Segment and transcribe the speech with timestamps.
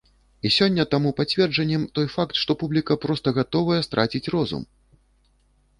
[0.49, 4.63] І сёння таму пацверджаннем той факт, што публіка проста гатовая страціць розум!